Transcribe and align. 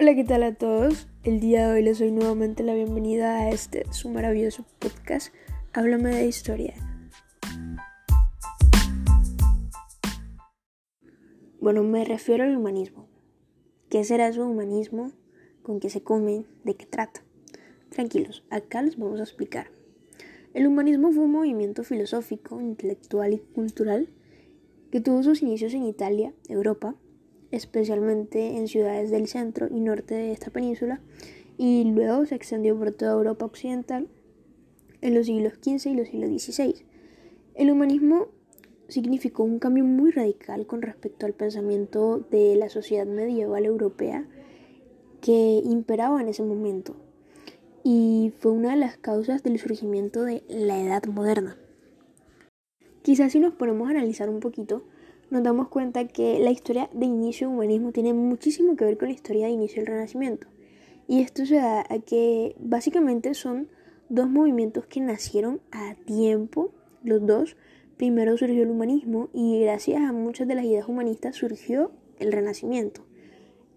Hola, 0.00 0.14
¿qué 0.14 0.22
tal 0.22 0.44
a 0.44 0.54
todos? 0.54 1.08
El 1.24 1.40
día 1.40 1.66
de 1.66 1.74
hoy 1.74 1.82
les 1.82 1.98
doy 1.98 2.12
nuevamente 2.12 2.62
la 2.62 2.72
bienvenida 2.72 3.38
a 3.38 3.50
este 3.50 3.84
su 3.90 4.08
maravilloso 4.10 4.64
podcast. 4.78 5.34
Háblame 5.72 6.14
de 6.14 6.24
historia. 6.24 6.74
Bueno, 11.60 11.82
me 11.82 12.04
refiero 12.04 12.44
al 12.44 12.56
humanismo. 12.56 13.08
¿Qué 13.88 14.04
será 14.04 14.32
su 14.32 14.42
humanismo? 14.42 15.10
¿Con 15.64 15.80
qué 15.80 15.90
se 15.90 16.00
come? 16.00 16.44
¿De 16.62 16.76
qué 16.76 16.86
trata? 16.86 17.24
Tranquilos, 17.88 18.44
acá 18.50 18.82
les 18.82 18.96
vamos 18.96 19.18
a 19.18 19.24
explicar. 19.24 19.72
El 20.54 20.68
humanismo 20.68 21.10
fue 21.10 21.24
un 21.24 21.32
movimiento 21.32 21.82
filosófico, 21.82 22.60
intelectual 22.60 23.32
y 23.32 23.38
cultural 23.40 24.08
que 24.92 25.00
tuvo 25.00 25.24
sus 25.24 25.42
inicios 25.42 25.74
en 25.74 25.82
Italia, 25.82 26.32
Europa, 26.48 26.94
especialmente 27.50 28.56
en 28.56 28.68
ciudades 28.68 29.10
del 29.10 29.26
centro 29.26 29.68
y 29.70 29.80
norte 29.80 30.14
de 30.14 30.32
esta 30.32 30.50
península, 30.50 31.00
y 31.56 31.84
luego 31.84 32.24
se 32.26 32.34
extendió 32.34 32.78
por 32.78 32.92
toda 32.92 33.12
Europa 33.12 33.44
occidental 33.44 34.08
en 35.00 35.14
los 35.14 35.26
siglos 35.26 35.54
XV 35.54 35.90
y 35.90 35.94
los 35.94 36.08
siglos 36.08 36.42
XVI. 36.42 36.84
El 37.54 37.70
humanismo 37.70 38.28
significó 38.88 39.44
un 39.44 39.58
cambio 39.58 39.84
muy 39.84 40.10
radical 40.10 40.66
con 40.66 40.82
respecto 40.82 41.26
al 41.26 41.34
pensamiento 41.34 42.20
de 42.30 42.56
la 42.56 42.68
sociedad 42.68 43.06
medieval 43.06 43.64
europea 43.64 44.26
que 45.20 45.60
imperaba 45.64 46.20
en 46.20 46.28
ese 46.28 46.42
momento 46.42 46.96
y 47.84 48.32
fue 48.38 48.52
una 48.52 48.70
de 48.70 48.76
las 48.76 48.96
causas 48.96 49.42
del 49.42 49.58
surgimiento 49.58 50.22
de 50.22 50.42
la 50.48 50.80
Edad 50.80 51.04
Moderna. 51.06 51.56
Quizás 53.02 53.32
si 53.32 53.40
nos 53.40 53.54
ponemos 53.54 53.88
a 53.88 53.92
analizar 53.92 54.28
un 54.28 54.40
poquito, 54.40 54.84
nos 55.30 55.42
damos 55.42 55.68
cuenta 55.68 56.06
que 56.08 56.38
la 56.38 56.50
historia 56.50 56.88
de 56.92 57.06
inicio 57.06 57.48
del 57.48 57.56
humanismo 57.56 57.92
tiene 57.92 58.14
muchísimo 58.14 58.76
que 58.76 58.84
ver 58.84 58.98
con 58.98 59.08
la 59.08 59.14
historia 59.14 59.46
de 59.46 59.52
inicio 59.52 59.82
del 59.82 59.92
Renacimiento. 59.92 60.46
Y 61.06 61.20
esto 61.20 61.46
se 61.46 61.56
da 61.56 61.84
a 61.88 61.98
que 61.98 62.54
básicamente 62.58 63.34
son 63.34 63.68
dos 64.08 64.28
movimientos 64.28 64.86
que 64.86 65.00
nacieron 65.00 65.60
a 65.70 65.94
tiempo, 65.94 66.72
los 67.02 67.24
dos. 67.26 67.56
Primero 67.96 68.36
surgió 68.36 68.62
el 68.62 68.70
humanismo 68.70 69.28
y 69.32 69.60
gracias 69.60 70.02
a 70.02 70.12
muchas 70.12 70.48
de 70.48 70.54
las 70.54 70.64
ideas 70.64 70.88
humanistas 70.88 71.36
surgió 71.36 71.92
el 72.18 72.32
Renacimiento. 72.32 73.04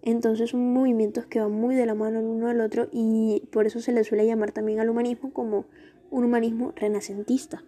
Entonces 0.04 0.50
son 0.50 0.73
movimientos 0.73 1.26
que 1.26 1.39
van 1.39 1.52
muy 1.52 1.76
de 1.76 1.86
la 1.86 1.95
mano 1.95 2.20
el 2.20 2.26
uno 2.26 2.48
del 2.48 2.61
otro 2.61 2.88
y 2.92 3.44
por 3.52 3.67
eso 3.67 3.80
se 3.80 3.92
le 3.92 4.04
suele 4.04 4.26
llamar 4.26 4.52
también 4.52 4.80
al 4.80 4.89
humanismo 4.89 5.31
como 5.31 5.66
un 6.09 6.23
humanismo 6.23 6.73
renacentista. 6.76 7.64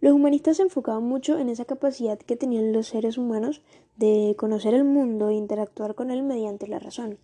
Los 0.00 0.14
humanistas 0.14 0.56
se 0.56 0.62
enfocaban 0.62 1.04
mucho 1.04 1.38
en 1.38 1.50
esa 1.50 1.66
capacidad 1.66 2.18
que 2.18 2.36
tenían 2.36 2.72
los 2.72 2.88
seres 2.88 3.18
humanos 3.18 3.62
de 3.96 4.34
conocer 4.38 4.72
el 4.72 4.84
mundo 4.84 5.28
e 5.28 5.34
interactuar 5.34 5.94
con 5.94 6.10
él 6.10 6.22
mediante 6.22 6.66
la 6.66 6.78
razón. 6.78 7.18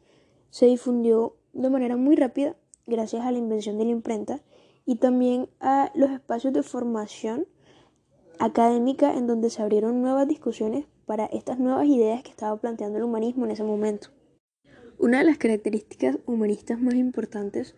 Se 0.51 0.67
difundió 0.67 1.37
de 1.55 1.71
manera 1.71 1.97
muy 1.97 2.17
rápida 2.17 2.55
gracias 2.87 3.25
a 3.25 3.33
la 3.33 3.39
invención 3.39 3.79
de 3.79 3.87
la 3.87 3.93
imprenta 3.93 4.43
y 4.85 4.97
también 4.97 5.49
a 5.59 5.91
los 5.95 6.11
espacios 6.11 6.53
de 6.53 6.63
formación 6.63 7.47
académica 8.39 9.17
en 9.17 9.27
donde 9.27 9.49
se 9.49 9.63
abrieron 9.63 10.03
nuevas 10.03 10.29
discusiones 10.29 10.85
para 11.07 11.25
estas 11.27 11.59
nuevas 11.59 11.87
ideas 11.87 12.23
que 12.23 12.31
estaba 12.31 12.57
planteando 12.61 12.99
el 12.99 13.05
humanismo 13.05 13.47
en 13.47 13.53
ese 13.53 13.65
momento. 13.65 14.09
Una 14.99 15.19
de 15.19 15.25
las 15.25 15.39
características 15.39 16.19
humanistas 16.27 16.79
más 16.81 16.95
importantes 16.95 17.75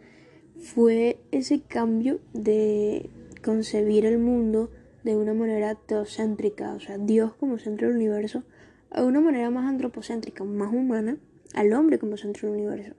fue 0.59 1.21
ese 1.31 1.61
cambio 1.61 2.19
de 2.33 3.11
concebir 3.45 4.05
el 4.05 4.19
mundo 4.19 4.71
de 5.09 5.17
una 5.17 5.33
manera 5.33 5.75
teocéntrica, 5.75 6.75
o 6.75 6.81
sea, 6.81 6.99
Dios 6.99 7.33
como 7.33 7.59
centro 7.59 7.87
del 7.89 7.97
universo, 7.97 8.43
a 8.91 9.05
una 9.05 9.23
manera 9.23 9.49
más 9.49 9.65
antropocéntrica, 9.65 10.45
más 10.45 10.71
humana, 10.71 11.17
al 11.55 11.73
hombre 11.73 11.99
como 11.99 12.19
centro 12.19 12.51
del 12.51 12.61
universo. 12.61 12.95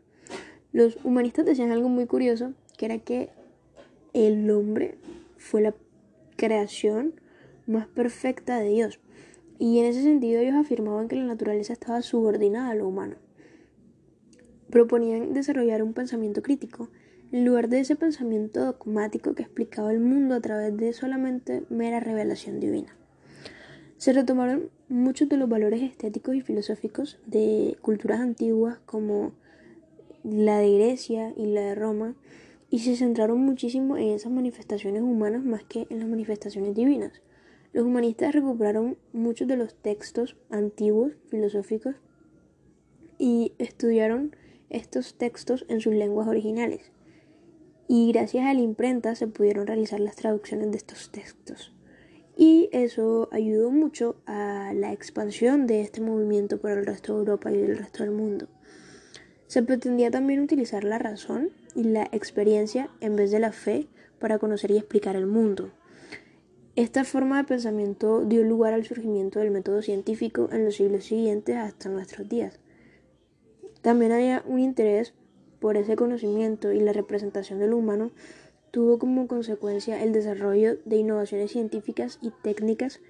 Los 0.72 0.98
humanistas 1.06 1.46
decían 1.46 1.70
algo 1.70 1.88
muy 1.88 2.08
curioso, 2.08 2.54
que 2.80 2.86
era 2.88 2.98
que 2.98 3.30
el 4.14 4.50
hombre 4.50 4.98
fue 5.38 5.62
la 5.62 5.76
creación 6.36 7.14
más 7.68 7.86
perfecta 7.86 8.58
de 8.58 8.70
Dios. 8.70 9.00
Y 9.60 9.78
en 9.78 9.86
ese 9.86 10.02
sentido 10.02 10.42
ellos 10.42 10.56
afirmaban 10.56 11.10
que 11.10 11.16
la 11.16 11.26
naturaleza 11.26 11.74
estaba 11.74 12.02
subordinada 12.02 12.72
a 12.72 12.76
lo 12.76 12.88
humano. 12.88 13.18
Proponían 14.72 15.34
desarrollar 15.34 15.84
un 15.84 15.94
pensamiento 15.94 16.42
crítico 16.42 16.90
en 17.32 17.46
lugar 17.46 17.70
de 17.70 17.80
ese 17.80 17.96
pensamiento 17.96 18.66
dogmático 18.66 19.36
que 19.36 19.44
explicaba 19.44 19.92
el 19.92 20.00
mundo 20.00 20.36
a 20.36 20.40
través 20.40 20.76
de 20.76 20.94
solamente 20.94 21.64
mera 21.70 22.00
revelación 22.00 22.60
divina. 22.60 22.96
Se 23.98 24.14
retomaron 24.14 24.70
muchos 24.88 25.30
de 25.30 25.38
los 25.38 25.48
valores 25.48 25.84
estéticos 25.84 26.36
y 26.36 26.42
filosóficos 26.42 27.20
de 27.28 27.78
culturas 27.82 28.20
antiguas 28.20 28.80
como 28.86 29.34
la 30.24 30.58
de 30.58 30.74
Grecia 30.74 31.34
y 31.38 31.46
la 31.46 31.62
de 31.62 31.76
Roma 31.76 32.16
y 32.72 32.80
se 32.80 32.96
centraron 32.96 33.40
muchísimo 33.40 33.98
en 33.98 34.10
esas 34.10 34.32
manifestaciones 34.32 35.04
humanas 35.04 35.44
más 35.44 35.64
que 35.64 35.86
en 35.90 36.00
las 36.00 36.08
manifestaciones 36.08 36.76
divinas. 36.76 37.22
Los 37.74 37.86
humanistas 37.86 38.34
recuperaron 38.34 38.98
muchos 39.14 39.48
de 39.48 39.58
los 39.58 39.76
textos 39.76 40.36
antiguos 40.50 41.14
filosóficos 41.30 41.96
y 43.20 43.54
estudiaron 43.60 44.36
estos 44.70 45.14
textos 45.16 45.66
en 45.68 45.80
sus 45.82 45.94
lenguas 45.94 46.28
originales 46.28 46.92
y 47.92 48.12
gracias 48.12 48.46
a 48.46 48.54
la 48.54 48.62
imprenta 48.62 49.16
se 49.16 49.26
pudieron 49.26 49.66
realizar 49.66 50.00
las 50.00 50.16
traducciones 50.16 50.70
de 50.70 50.78
estos 50.78 51.10
textos. 51.12 51.74
Y 52.38 52.70
eso 52.72 53.28
ayudó 53.32 53.72
mucho 53.72 54.16
a 54.28 54.74
la 54.76 54.94
expansión 54.94 55.66
de 55.66 55.82
este 55.82 56.00
movimiento 56.00 56.60
por 56.60 56.70
el 56.70 56.86
resto 56.86 57.14
de 57.14 57.20
Europa 57.22 57.52
y 57.52 57.58
del 57.58 57.80
resto 57.80 58.04
del 58.04 58.12
mundo. 58.12 58.48
Se 59.48 59.64
pretendía 59.64 60.12
también 60.12 60.40
utilizar 60.40 60.84
la 60.84 61.00
razón 61.00 61.50
y 61.74 61.84
la 61.84 62.04
experiencia 62.12 62.92
en 63.02 63.16
vez 63.16 63.32
de 63.32 63.40
la 63.40 63.52
fe 63.52 63.88
para 64.20 64.38
conocer 64.38 64.70
y 64.70 64.78
explicar 64.78 65.16
el 65.16 65.26
mundo. 65.26 65.72
Esta 66.76 67.04
forma 67.04 67.38
de 67.40 67.46
pensamiento 67.46 68.24
dio 68.24 68.44
lugar 68.44 68.76
al 68.76 68.86
surgimiento 68.86 69.40
del 69.40 69.50
método 69.50 69.82
científico 69.82 70.48
en 70.52 70.64
los 70.64 70.76
siglos 70.76 71.06
siguientes 71.06 71.56
hasta 71.56 71.90
nuestros 71.90 72.30
días. 72.30 72.60
También 73.82 74.12
había 74.12 74.44
un 74.46 74.60
interés 74.60 75.16
por 75.60 75.78
ese 75.78 75.96
conocimiento 75.96 76.72
y 76.72 76.80
la 76.80 76.94
representación 76.94 77.60
del 77.60 77.74
humano, 77.74 78.12
tuvo 78.72 79.00
como 79.00 79.28
consecuencia 79.28 80.04
el 80.04 80.14
desarrollo 80.14 80.78
de 80.86 80.98
innovaciones 80.98 81.52
científicas 81.52 82.20
y 82.22 82.32
técnicas 82.44 83.02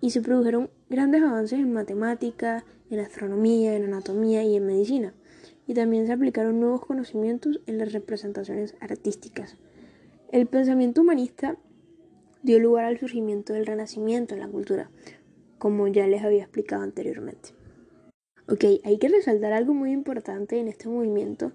y 0.00 0.10
se 0.10 0.20
produjeron 0.20 0.70
grandes 0.90 1.22
avances 1.22 1.58
en 1.58 1.72
matemática, 1.72 2.64
en 2.90 3.00
astronomía, 3.00 3.76
en 3.76 3.84
anatomía 3.84 4.42
y 4.42 4.56
en 4.56 4.66
medicina. 4.66 5.14
Y 5.66 5.74
también 5.74 6.06
se 6.06 6.12
aplicaron 6.12 6.60
nuevos 6.60 6.84
conocimientos 6.84 7.60
en 7.66 7.78
las 7.78 7.92
representaciones 7.92 8.74
artísticas. 8.80 9.56
El 10.32 10.46
pensamiento 10.46 11.02
humanista 11.02 11.56
dio 12.42 12.58
lugar 12.58 12.84
al 12.84 12.98
surgimiento 12.98 13.52
del 13.52 13.66
renacimiento 13.66 14.34
en 14.34 14.40
la 14.40 14.48
cultura, 14.48 14.90
como 15.58 15.86
ya 15.86 16.06
les 16.08 16.24
había 16.24 16.42
explicado 16.42 16.82
anteriormente. 16.82 17.50
Ok, 18.48 18.64
hay 18.84 18.98
que 18.98 19.08
resaltar 19.08 19.52
algo 19.52 19.72
muy 19.72 19.92
importante 19.92 20.58
en 20.58 20.66
este 20.66 20.88
movimiento 20.88 21.52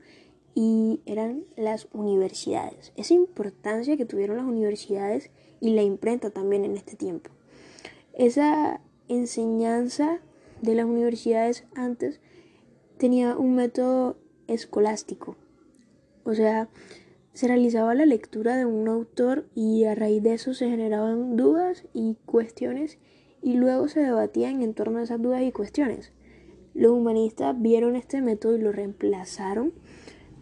y 0.56 1.02
eran 1.06 1.44
las 1.58 1.90
universidades. 1.92 2.94
Esa 2.96 3.14
importancia 3.14 3.98
que 3.98 4.06
tuvieron 4.06 4.38
las 4.38 4.46
universidades 4.46 5.30
y 5.60 5.72
la 5.72 5.84
imprenta 5.84 6.30
también 6.30 6.64
en 6.64 6.78
este 6.78 6.96
tiempo. 6.96 7.30
Esa 8.14 8.80
enseñanza 9.10 10.22
de 10.62 10.76
las 10.76 10.86
universidades 10.86 11.66
antes 11.76 12.22
tenía 12.98 13.38
un 13.38 13.56
método 13.56 14.18
escolástico. 14.48 15.36
O 16.24 16.34
sea, 16.34 16.70
se 17.34 17.48
realizaba 17.48 17.94
la 17.96 18.06
lectura 18.06 18.56
de 18.56 18.66
un 18.66 18.88
autor 18.88 19.46
y 19.54 19.84
a 19.84 19.94
raíz 19.94 20.24
de 20.24 20.34
eso 20.34 20.54
se 20.54 20.70
generaban 20.70 21.36
dudas 21.36 21.86
y 21.94 22.16
cuestiones 22.26 22.98
y 23.42 23.56
luego 23.56 23.90
se 23.90 24.00
debatían 24.00 24.64
en 24.64 24.74
torno 24.74 25.00
a 25.00 25.04
esas 25.04 25.22
dudas 25.22 25.44
y 25.44 25.52
cuestiones. 25.52 26.14
Los 26.78 26.92
humanistas 26.92 27.60
vieron 27.60 27.96
este 27.96 28.22
método 28.22 28.56
y 28.56 28.62
lo 28.62 28.72
reemplazaron 28.72 29.74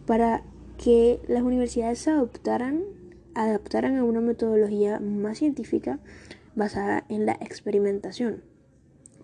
para 0.04 0.44
que 0.76 1.18
las 1.28 1.42
universidades 1.42 1.98
se 1.98 2.10
adoptaran, 2.10 2.82
adaptaran 3.34 3.96
a 3.96 4.04
una 4.04 4.20
metodología 4.20 5.00
más 5.00 5.38
científica 5.38 5.98
basada 6.54 7.06
en 7.08 7.24
la 7.24 7.32
experimentación. 7.40 8.44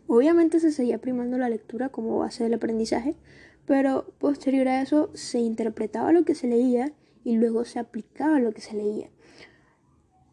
Obviamente 0.06 0.58
se 0.58 0.72
seguía 0.72 1.02
primando 1.02 1.36
la 1.36 1.50
lectura 1.50 1.90
como 1.90 2.18
base 2.18 2.44
del 2.44 2.54
aprendizaje, 2.54 3.14
pero 3.66 4.06
posterior 4.18 4.66
a 4.68 4.80
eso 4.80 5.10
se 5.12 5.38
interpretaba 5.38 6.12
lo 6.12 6.24
que 6.24 6.34
se 6.34 6.48
leía 6.48 6.94
y 7.24 7.36
luego 7.36 7.66
se 7.66 7.78
aplicaba 7.78 8.40
lo 8.40 8.52
que 8.52 8.62
se 8.62 8.74
leía. 8.74 9.10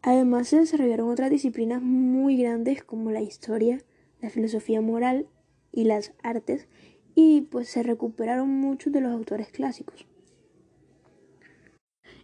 Además 0.01 0.47
se 0.47 0.59
desarrollaron 0.59 1.09
otras 1.09 1.29
disciplinas 1.29 1.81
muy 1.81 2.37
grandes 2.37 2.85
como 2.85 3.11
la 3.11 3.19
historia, 3.19 3.83
la 4.21 4.29
filosofía 4.29 4.79
moral 4.79 5.27
y 5.71 5.85
las 5.85 6.13
artes 6.23 6.67
y 7.15 7.41
pues 7.41 7.69
se 7.69 7.83
recuperaron 7.83 8.49
muchos 8.49 8.93
de 8.93 9.01
los 9.01 9.11
autores 9.11 9.49
clásicos. 9.49 10.07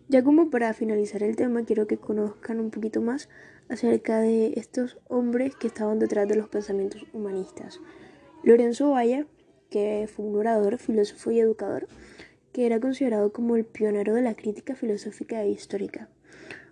Ya 0.07 0.23
como 0.23 0.49
para 0.49 0.73
finalizar 0.73 1.23
el 1.23 1.35
tema 1.35 1.65
quiero 1.65 1.87
que 1.87 1.97
conozcan 1.97 2.59
un 2.59 2.69
poquito 2.69 3.01
más 3.01 3.29
acerca 3.69 4.19
de 4.19 4.53
estos 4.55 4.97
hombres 5.07 5.55
que 5.55 5.67
estaban 5.67 5.99
detrás 5.99 6.27
de 6.27 6.35
los 6.35 6.49
pensamientos 6.49 7.05
humanistas. 7.13 7.79
Lorenzo 8.43 8.91
Valla 8.91 9.25
que 9.69 10.07
fue 10.07 10.25
un 10.25 10.35
orador, 10.37 10.77
filósofo 10.77 11.31
y 11.31 11.39
educador, 11.39 11.87
que 12.53 12.65
era 12.65 12.79
considerado 12.79 13.33
como 13.33 13.55
el 13.55 13.65
pionero 13.65 14.13
de 14.13 14.21
la 14.21 14.35
crítica 14.35 14.75
filosófica 14.75 15.43
e 15.43 15.49
histórica. 15.49 16.07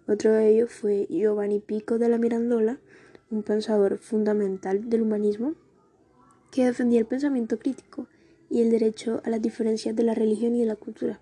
Otro 0.08 0.32
de 0.32 0.50
ellos 0.50 0.72
fue 0.72 1.08
Giovanni 1.10 1.60
Pico 1.60 1.98
de 1.98 2.10
la 2.10 2.18
Mirandola, 2.18 2.80
un 3.30 3.44
pensador 3.44 3.98
fundamental 3.98 4.90
del 4.90 5.02
humanismo, 5.02 5.56
que 6.54 6.66
defendía 6.66 7.00
el 7.00 7.08
pensamiento 7.08 7.58
crítico 7.58 8.06
y 8.48 8.62
el 8.62 8.70
derecho 8.70 9.22
a 9.26 9.32
las 9.32 9.42
diferencias 9.42 9.96
de 9.96 10.04
la 10.04 10.14
religión 10.14 10.56
y 10.56 10.60
de 10.60 10.68
la 10.68 10.76
cultura. 10.76 11.20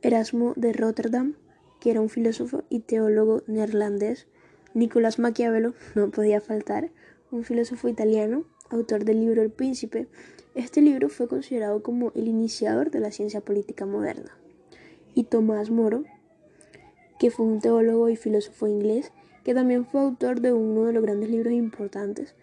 Erasmo 0.00 0.52
de 0.54 0.72
Rotterdam, 0.72 1.34
que 1.80 1.90
era 1.90 2.00
un 2.00 2.08
filósofo 2.08 2.62
y 2.68 2.80
teólogo 2.80 3.42
neerlandés, 3.48 4.28
Nicolás 4.74 5.18
Maquiavelo, 5.18 5.74
no 5.96 6.10
podía 6.12 6.40
faltar, 6.40 6.92
un 7.32 7.42
filósofo 7.42 7.88
italiano, 7.88 8.44
autor 8.70 9.04
del 9.04 9.20
libro 9.20 9.42
El 9.42 9.50
Príncipe. 9.50 10.06
Este 10.54 10.82
libro 10.82 11.08
fue 11.08 11.26
considerado 11.26 11.82
como 11.82 12.12
el 12.14 12.28
iniciador 12.28 12.92
de 12.92 13.00
la 13.00 13.10
ciencia 13.10 13.40
política 13.40 13.86
moderna. 13.86 14.38
Y 15.14 15.24
Tomás 15.24 15.70
Moro, 15.70 16.04
que 17.18 17.32
fue 17.32 17.44
un 17.44 17.60
teólogo 17.60 18.08
y 18.08 18.14
filósofo 18.14 18.68
inglés, 18.68 19.10
que 19.42 19.52
también 19.52 19.84
fue 19.84 20.00
autor 20.00 20.40
de 20.40 20.52
uno 20.52 20.84
de 20.84 20.92
los 20.92 21.02
grandes 21.02 21.28
libros 21.28 21.52
importantes, 21.52 22.36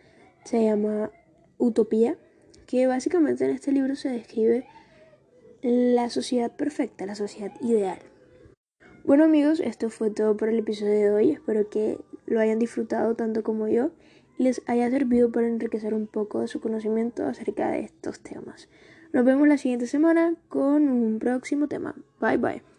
se 0.43 0.63
llama 0.63 1.11
Utopía, 1.59 2.17
que 2.65 2.87
básicamente 2.87 3.45
en 3.45 3.51
este 3.51 3.71
libro 3.71 3.95
se 3.95 4.09
describe 4.09 4.65
la 5.61 6.09
sociedad 6.09 6.55
perfecta, 6.55 7.05
la 7.05 7.15
sociedad 7.15 7.51
ideal. 7.61 7.99
Bueno 9.03 9.25
amigos, 9.25 9.59
esto 9.59 9.89
fue 9.89 10.09
todo 10.09 10.35
por 10.37 10.49
el 10.49 10.59
episodio 10.59 10.93
de 10.93 11.11
hoy. 11.11 11.31
Espero 11.31 11.69
que 11.69 11.99
lo 12.25 12.39
hayan 12.39 12.59
disfrutado 12.59 13.15
tanto 13.15 13.43
como 13.43 13.67
yo 13.67 13.91
y 14.37 14.43
les 14.43 14.61
haya 14.67 14.89
servido 14.89 15.31
para 15.31 15.47
enriquecer 15.47 15.93
un 15.93 16.07
poco 16.07 16.41
de 16.41 16.47
su 16.47 16.61
conocimiento 16.61 17.25
acerca 17.25 17.69
de 17.71 17.81
estos 17.81 18.21
temas. 18.21 18.69
Nos 19.11 19.25
vemos 19.25 19.47
la 19.47 19.57
siguiente 19.57 19.87
semana 19.87 20.35
con 20.47 20.87
un 20.87 21.19
próximo 21.19 21.67
tema. 21.67 21.95
Bye 22.19 22.37
bye. 22.37 22.78